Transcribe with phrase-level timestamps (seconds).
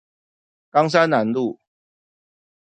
[0.71, 1.59] 岡山南路